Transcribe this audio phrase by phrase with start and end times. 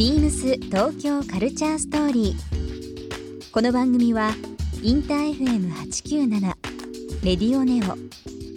[0.00, 3.50] ビームス東京カルチャーストーリー。
[3.52, 4.30] この番組は
[4.82, 6.40] インター FM897
[7.22, 7.98] レディオネオ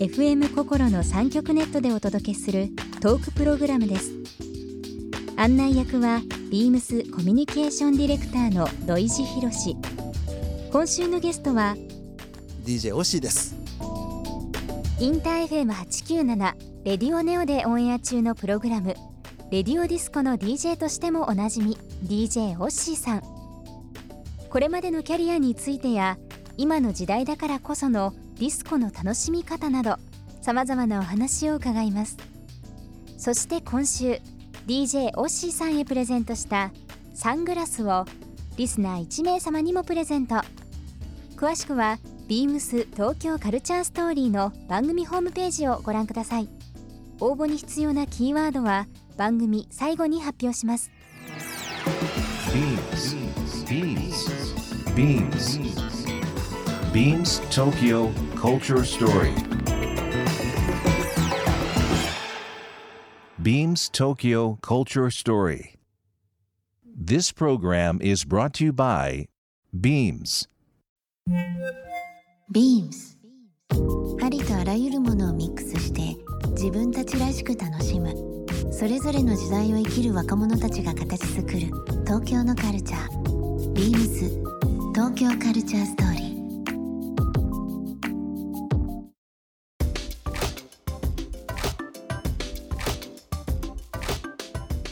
[0.01, 2.69] FM 心の三極ネットでお届けする
[3.01, 4.13] トークプログラムです。
[5.35, 9.75] 案内役はビームスコミュニケーションディレクターの土井博志。
[10.71, 11.75] 今週のゲストは
[12.63, 13.53] DJ オッシーです
[14.97, 16.53] インター FM897
[16.85, 18.95] レディオネオでオンエア中のプログラム
[19.53, 23.21] レディオディスコの DJ としてもおなじみ DJ オッシーさん。
[24.49, 26.17] これまでのキャリアについてや
[26.57, 29.97] 今の時代だからこそのディスコの楽しみ方など
[30.41, 32.17] さまざまなお話を伺います。
[33.19, 34.19] そして今週
[34.65, 36.71] DJ オッシーさんへプレゼントした
[37.13, 38.05] サングラスを
[38.57, 40.37] リスナー1名様にもプレゼント。
[41.35, 46.49] 詳しくはビームス東京カルチャーストーリーの番組ホームページをご覧ください。
[47.19, 50.91] 応募に必要なキーワードは番組最後に発表します
[52.53, 53.15] Beams.
[53.65, 54.43] Beams.
[54.93, 55.59] Beams.
[56.93, 59.33] Beams Tokyo Culture Story.
[63.41, 65.75] Beams Tokyo Culture Story.
[66.85, 69.25] This program is brought to you by
[69.75, 70.47] Beams.
[72.53, 73.17] Beams
[74.23, 76.15] ありとあらゆるものをミックスして
[76.51, 78.32] 自分たちらしく楽しむ
[78.71, 81.59] それぞれの時代を生きる若者たちが形作る
[82.05, 83.73] 東京のカルチャー。
[83.73, 86.33] Beams 東京カルチャーストーリー。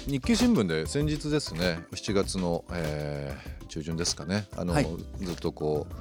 [0.08, 4.48] 日経新聞で先日ですね7月の、えー中旬ですかね。
[4.58, 4.88] あの、はい。
[5.22, 5.94] ずっとこう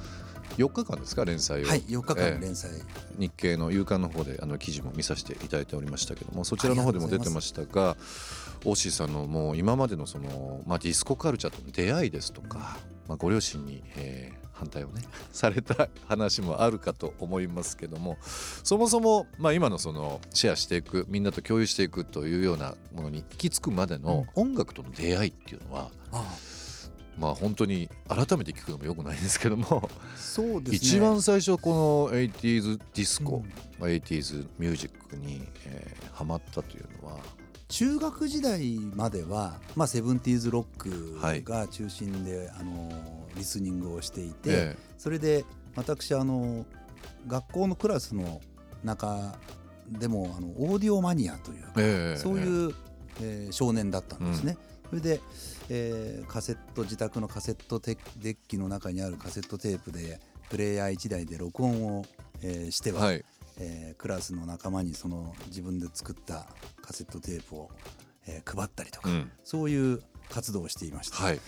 [0.56, 2.70] 4日間ですか連載を、はい4日えー間連載、
[3.18, 7.96] 日経の夕刊の方であの記事も見させていただいておりましたけどもそちらの方でも出てましたが
[8.64, 26.36] オーシーさんのもう今までのその、まあ、ディスコカルチャーとの出会いですとか、まあ、ご両親に、えー反対をね された話もあるかと思いますけどもそもそも、まあ、今のそのシェアしていくみんなと共有していくというようなものに行き着くまでの音楽との出会いっていうのは、あ
[27.20, 30.76] まあ本当に改めて聞くのもよくないんですけども、あそうですね。
[30.76, 33.42] 一番最初この 80s ディスコ、うん。
[33.78, 37.16] まあ 80s ミュージックに、えーハマったというのは
[37.69, 41.42] 中学時代までは、まあ、セブンティーズロッはい。
[41.42, 42.91] クが中心で、あの
[43.37, 45.44] リスニングをしていて、えそれで
[45.76, 46.66] 私あの
[47.26, 48.41] 学校のクラスの
[48.82, 49.38] 中
[49.88, 52.75] でもあのオーディオマニアというか、ええそういう、
[53.22, 54.56] えー少年だったんですね。
[54.90, 55.20] それで、
[55.68, 62.04] えーカセット自宅のカセットテデッキの中にあるカセットテープでプレイヤー1台で録音を、
[62.42, 63.24] えーしては、はい。
[63.58, 66.46] えークラスの仲間にその自分で作った
[66.82, 67.70] カセットテープを、
[68.26, 69.30] えー配ったりとか、うん。
[69.44, 71.16] そういう活動をしていました。
[71.16, 71.40] はい。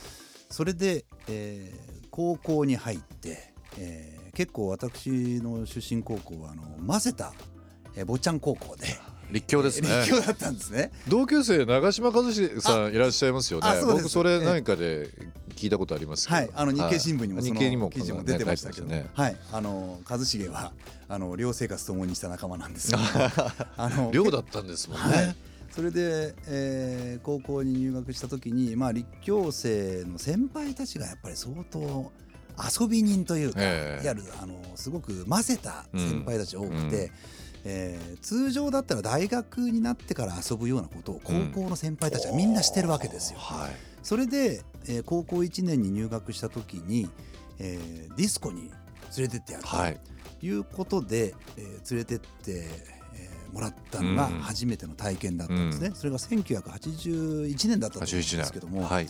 [0.50, 5.10] それで、えー高校に入って、えー結構私
[5.42, 7.34] の出身高校はあの混ぜた、
[7.96, 8.86] えー坊ちゃん高校で
[9.32, 9.88] 立教ですね。
[10.00, 10.92] 立教だったんですね。
[11.08, 13.66] 同級生長嶋一茂さんいらっしゃいますよね。
[13.84, 15.08] 僕それ何かで
[15.56, 17.60] 聞いたことありますはい、あの日経新聞にもその
[17.90, 19.06] 記事も出てましたけど、ね。
[19.14, 20.72] はい、あの一茂は
[21.08, 23.02] あの寮生活ともにした仲間なんですけど
[23.76, 25.36] あの寮だったんですもんね、はい、
[25.70, 32.10] それで、えー高校に入学した時に、まあ、立教生の先輩たちがやっぱり相当
[32.80, 34.04] 遊び人というか、ええ。
[34.04, 37.12] いわゆるあのすごく混ぜた先輩たちが多くて、
[37.64, 43.38] えー通常だったら大学になってから遊ぶようなことを高校の先輩たちはみんなしてるわけですよ。
[43.38, 43.70] はい。
[44.02, 47.08] それで、えー高校1年に入学した時に、
[47.58, 48.70] えーディスコに
[49.16, 49.70] 連れてってやると。
[49.70, 50.00] はい。
[50.42, 54.38] いうことで、えー連れてって、えーもらったのがうん。
[54.40, 59.08] 初めての体験だったんですね、それが1981年だったん81ですけども、年はい。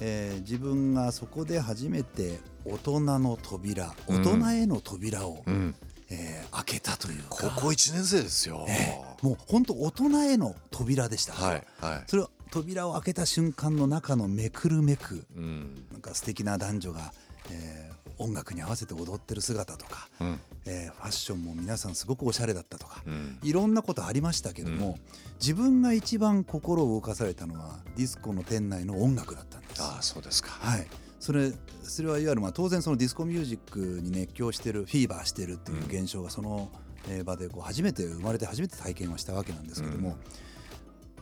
[0.00, 4.22] えー自分がそこで初めて大人の扉うん。
[4.22, 5.74] 大人への扉を、うん
[6.10, 7.28] えー開けたというか。
[7.30, 12.04] 高校1年生ですよ、えーもう本当大人への扉でした、はいはい。
[12.06, 15.86] それは扉を開けた瞬間の中のめくるめくうん。
[15.92, 17.12] なんか素敵な男女が、
[17.50, 20.40] えー音楽に合わせて踊ってる姿とか、うん。
[20.66, 23.38] えーファッションも皆さんすごくおしゃれだったとか、うん。
[23.44, 24.98] いろんなことありましたけども、
[25.40, 29.82] 自分が一番心を動かされたのはディスコの店内の音楽だったんです。
[29.82, 30.50] ああそうですか。
[30.50, 30.86] はい、
[31.20, 36.70] それそれはいわゆるまあ当然そのディスコミュージックに熱狂してるフィーバーしてるっていう現象がその
[37.08, 40.16] えー場でこう初めて生まれて初めて体験はしたわけなんですけども、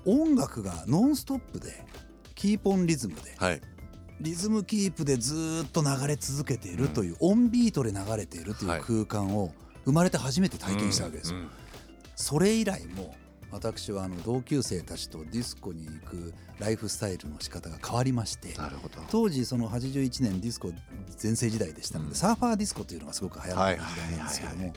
[0.05, 1.85] 音楽がノンストップで
[2.35, 3.61] keep on rhythm ではい。
[4.19, 8.81] リズムキープでずーっと流れ続けているという、 on beat で流れているというはい。
[8.81, 9.53] 空間を
[9.85, 11.39] 生まれて初めて体験したわけですよ。
[11.39, 11.49] うん
[12.19, 13.15] それ以来も
[13.51, 19.01] 私はあの同級生たちとディスコに行くライフスタイルの仕方が変わりましてなるほど。
[19.11, 20.73] 当時その81年ディスコ
[21.17, 22.15] 全盛時代でしたので、うん。
[22.17, 24.73] サーファーディスコというのがすごく流行った時代なんですけども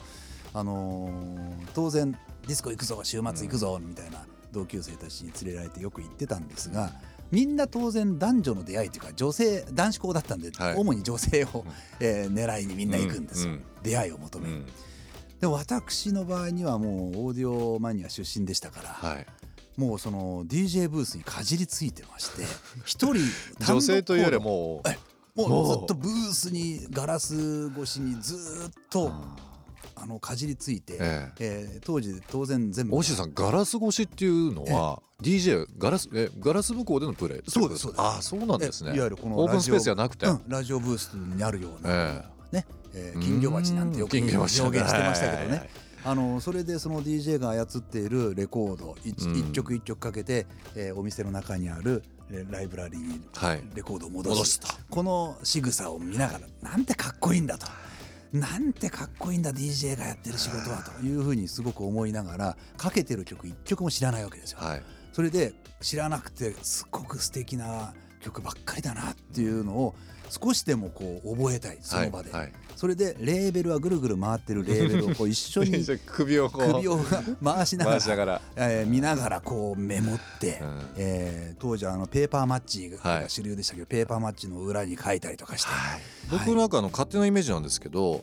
[0.52, 6.90] あのー当然ディスコ行くぞ週末行くぞみたいな同級生たちに連れられてよく行ってたんですが
[7.30, 10.74] みんな当然男女の出会いというか女性男子校だったんで、はい。
[10.74, 11.64] 主に女性を、
[12.00, 13.56] えー狙いにみんな行くんですよ、うん。
[13.56, 13.64] うん。
[13.82, 14.66] 出会いを求め、うん
[15.40, 19.26] でも私の場合にはもうオーディオマニア出身でしたから、はい。
[19.76, 22.42] もうその DJ ブースにかじりついてまして
[22.84, 23.24] 一人
[23.66, 24.98] 女性というよりもえ
[25.34, 28.34] もうずっとブースにガラス越しにず
[28.68, 29.10] っと
[29.94, 31.78] あのかじりついて、ええ。
[31.78, 37.50] ー当時当然全部大石さんガラス越しっていうのは DJ ガラスえガラス向こうでのプレイ？
[37.50, 38.00] そうですそうです。
[38.02, 38.92] ああそうなんですね。
[38.92, 42.24] えいわゆるこのオープンスペースじゃなくて、うんラジオブースにあるような、え。
[42.52, 44.88] ね、えー金魚鉢なんてよく表現してましたけどね。
[44.90, 45.70] はいはいはい。
[46.02, 49.38] あのそれでその DJ が操っているレコード一,、うん。
[49.38, 53.62] 一曲一曲かけて、えーお店の中にあるえーライブラリーにはい。
[53.74, 56.40] レコードを戻す,、戻すとこの仕草を見ながら
[56.70, 57.66] なんてかっこいいんだと。
[58.32, 64.58] なんてかっこいいんだ DJ がやってる仕事はというふうにすごく思いながらかけてる曲一曲も知らないわけですよ。
[64.60, 64.82] はい。
[65.12, 69.94] それで知らなくてすごく素敵な曲ばっかりだなっていうのを
[70.28, 76.98] 少しでもこう覚えたいその場で、はいはいそれでレーベルはぐるぐる回ってるレーベルをこう一緒に 首をこう首を
[77.44, 80.80] 回しながらなえー見ながらこうメモって、うん。
[80.96, 85.68] えー当時あのペーパーマッチはいが主流でしたけど、ペーパーマッチの裏に書いたりとかして、
[86.30, 88.22] 僕なんかあの勝手なイメージなんですけど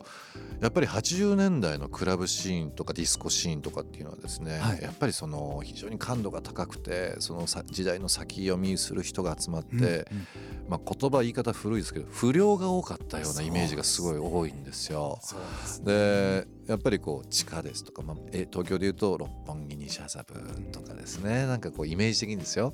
[0.59, 4.81] やっぱり80年代のクラブシーンとかディスコシーンとかっていうのはですね、はい。
[4.81, 10.03] やっぱりその非常に感度が高くてそのさ時代の先読みする人が集まって、うんうん。
[10.69, 15.19] まあ、言葉言い方古いですけど不良が多かったようなイメージがすごい多いんですよ。
[15.21, 15.85] ですね。
[15.85, 20.33] でやっぱりこう地下ですとか、まあ、え東京でいうと六本木西麻布
[20.71, 21.45] とかですね。
[21.45, 22.73] なんかこうイメージ的にですよ。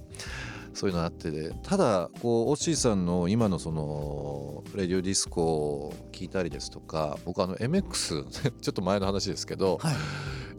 [0.73, 8.25] そういうのあってでただこうオッシーさんの今のそのレディオディスコを聞いたりですとか僕あの MX
[8.59, 9.95] ちょっと前の話ですけど、はい。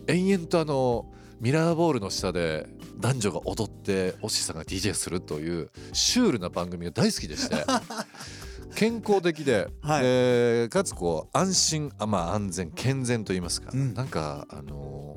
[0.06, 1.06] 延々とあの
[1.40, 2.66] ミラーボールの下で
[2.98, 7.56] 男女が踊ってオッシーさんが DJ するというシュールな番組が大好きでして
[8.74, 10.02] 健康的で、はい。
[10.02, 13.94] でかつこう安心あまあ安全健全と言いますか、うん。
[13.94, 15.16] なんかあの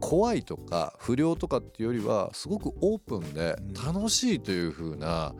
[0.00, 3.72] 怖いとか不良とかっていうよりはすごくオープンでうん。
[3.74, 5.34] 楽しいという風な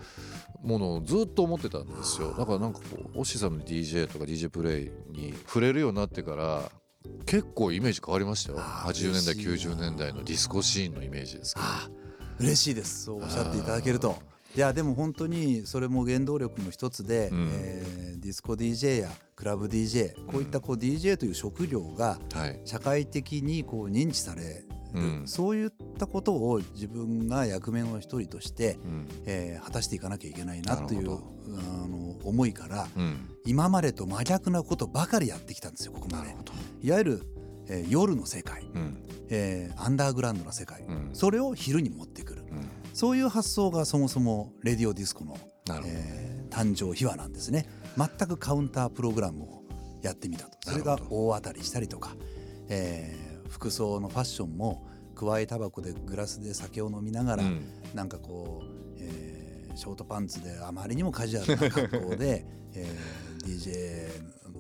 [0.63, 2.35] ものをずっと思ってたんですよ。
[2.37, 2.85] だからなんかこ
[3.15, 6.71] うオッシーさんの DJ とか DJ プレイに触れるようになってから
[7.27, 8.59] 結構イメージ変わりましたよ。
[8.61, 11.67] あー80年代嬉しいな90年代のディスコシーンのイメージですけど。
[11.67, 13.05] あー嬉しいです。
[13.05, 14.17] そうおっしゃっていただけると
[14.55, 17.51] いやでも本当にそれも原動力の一つで、うん。
[17.53, 22.61] えーディスコ DJ やクラブ DJ こういったこう DJ という職業がはい。
[22.65, 25.23] 社会的にこう認知される、うん。
[25.27, 29.09] そういったことを自分が役目の一人として、うん。
[29.27, 33.17] えー果たしていかなきゃいけないなというあの思いからうん。
[33.45, 36.37] 今までと真逆なことばかりやってきたんですよここまで。
[36.81, 37.23] いわゆる、
[37.69, 39.03] えー夜の世界、うん。
[39.31, 41.11] えーアンダーグラウンドな世界、うん。
[41.13, 42.07] それを昼に持っ
[42.93, 45.37] そういう発想がそもそもレディオディスコの、
[45.85, 47.67] えー誕生秘話なんですね。
[47.97, 49.63] 全くカウンタープログラムを
[50.03, 50.59] やってみたと。
[50.71, 52.15] それが大当たりしたりとか、
[52.69, 57.65] えー服装のファッションもくわえタバコでグラスで酒を飲みながら、うん。
[57.95, 64.11] なんかこう、えーショートパンツであまりにもカジュアルな格好で、 えー DJ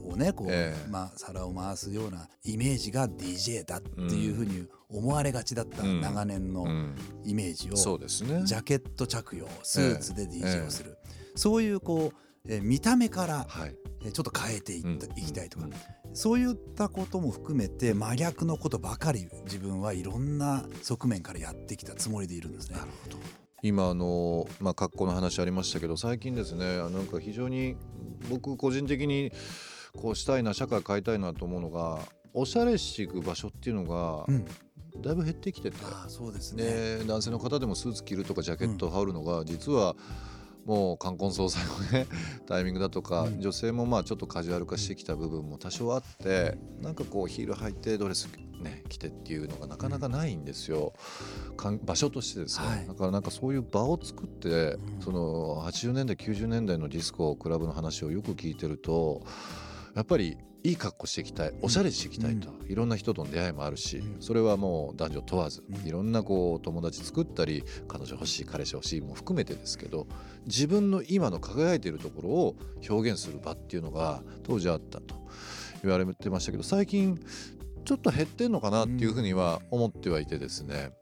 [0.04, 0.88] をねこう、ええ。
[0.90, 6.00] まあ、皿を回すようなイメージが DJ だっていうふうに思われがちだったうん。
[6.00, 6.96] 長年のうん。
[7.24, 10.96] イメージを、ジャケット着用スーツで DJ をする、
[11.34, 12.16] そういうこう、
[12.48, 13.76] えー見た目から、はい。
[14.04, 15.18] えーちょっと変えていった、うん。
[15.18, 15.72] いきたいとか、うん。
[16.14, 22.76] そういったことも含めて真逆のことばかり自分はいろんな側面からやってきたつもりでいるんですね。
[23.62, 27.76] 今あの、まあ、格好の話ありましたけど最近ですねあなんか非常に
[28.28, 29.32] 僕個人的に
[29.94, 32.00] こうしたいな社会変えたいなと思うのが
[32.34, 34.44] おしゃれしていく場所っていうのがうん、
[35.02, 36.64] だいぶ減ってきてて、ああそうですね。
[36.64, 39.96] で男性の方でもスーツ着るとかジャケットを羽織るのが実は
[40.64, 42.06] もう冠婚葬祭のね
[42.46, 43.40] タイミングだとか、うん。
[43.40, 48.28] 女性もまあちょっとカジュアル化してきた部分も多少あってなんかこうヒール履いてドレス
[48.60, 50.92] ね着てっていうのがなかなかないんですよ、
[51.84, 52.86] 場所としてですね、はい。
[52.86, 55.00] だからなんかそういう場を作って、うん。
[55.00, 59.24] その80年代90年代のディスコクラブの話をよく聞いてると
[59.94, 64.22] やっぱりいい格好していきたいおしゃれしていきたいと、いろんな人との出会いもあるし、うん。
[64.22, 65.86] それはもう男女問わず、うん。
[65.86, 70.06] いろんなこう友達作ったり彼女欲しい彼氏欲しいも含めてですけど
[70.46, 72.56] 自分の今の輝いているところを
[72.88, 75.16] 表現する場っていうのが当時あったと
[75.82, 77.18] 言われてましたけど最近
[77.84, 80.92] ちょっと減ってんのかなっていうふうには思ってはいてですね、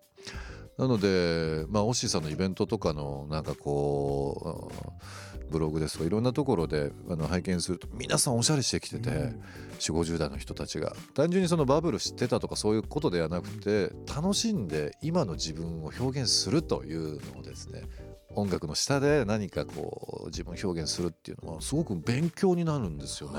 [0.81, 10.97] なので、まあ、オッシーさんのイベントとかのなんかこうブログですとかいろんなところであの拝見すると皆さんおしゃれしてきてて、4 5 0代の人たちが。
[11.13, 17.83] 単純にそのバブル知ってたとかそういうことではなくて楽しんで今の自分を表現するというのをですね
[18.35, 23.39] 音楽の下で何かこう自分を表現するっていうのはすごく勉強になるんですよね。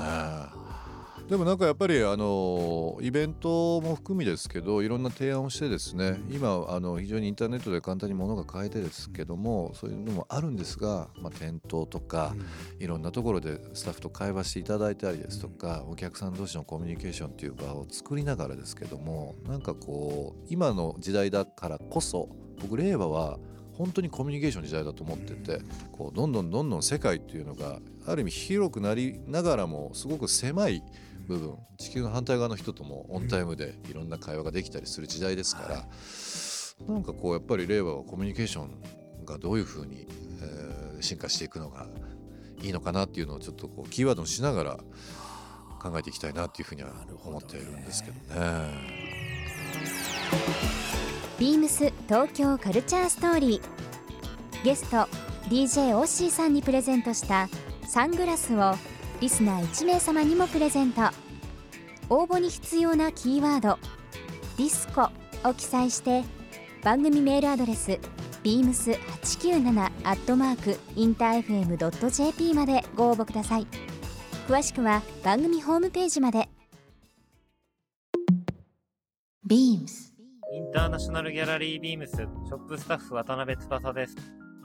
[1.32, 12.34] でもなんかやっぱりあのイベントも含みですけどいろんな提案をしてですね今あの非常にインターネットで簡単に物が買えてですけどもそういうのもあるんですが、まあ、店頭とか
[12.78, 22.28] いろんなところでスタッフと会話していただいたりですとかお客さん同士のコミュニケーションっていう場を作りながらですけどもなんかこう今の時代だからこそ
[22.60, 23.38] 僕令和は
[23.82, 25.60] 本当にコミュニケーションの時代だと思ってて
[25.90, 30.84] こうどんどんどんどん世界っていうのがある意味広くなりながらもすごく狭い
[31.26, 35.84] 部分地球の反対側の人ともオンタイムでいろんな会話ができたりする時代ですから、
[36.88, 40.06] う、なんかこうやっぱり令和はコミュニケーションがどういうふうに、
[40.40, 41.88] えー、進化していくのが
[42.62, 44.78] いいのかなっていうのをちょっとこうキーワードにしながら
[45.80, 46.90] 考えていきたいなっていうふうには
[47.24, 50.11] 思っているんですけどね。
[51.38, 54.64] ビームス東京カルチャーストーリー。
[54.64, 55.08] ゲスト
[55.48, 57.48] DJ オッシーさんにプレゼントした
[57.86, 58.74] サングラスを
[59.20, 61.02] リスナー1名様にもプレゼント。
[62.08, 63.78] 応募に必要なキーワード
[64.58, 65.08] 「ディスコ」
[65.48, 66.22] を記載して
[66.82, 67.98] 番組メールアドレス
[68.44, 73.66] beams897 アットマークインター FM.jp までご応募ください。
[74.46, 76.48] 詳しくは番組ホームページまで。
[79.48, 80.11] beams
[80.52, 84.16] インターナショナルギャラリービームスショップスタッフ渡辺翼です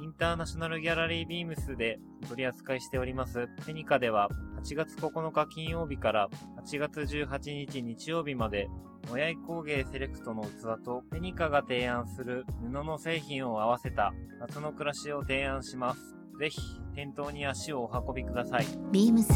[0.03, 4.27] インターナショナルギャラリービームスで取り扱いしておりますペニカでは
[4.61, 6.27] 8月9日金曜日から
[6.65, 8.67] 8月18日日曜日まで
[9.09, 16.15] 親井工芸セレクトの器とペニカが提案する布の製品を合わせた夏の暮らしを提案します。
[16.39, 16.59] ぜひ
[16.93, 18.65] 店頭に足をお運びください。
[18.91, 19.33] ビームス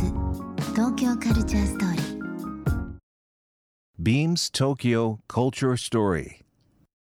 [0.73, 2.21] 東京カルチャーストーリー
[4.03, 6.40] Beams Tokyo Culture Story